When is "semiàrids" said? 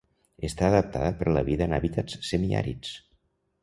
2.33-2.99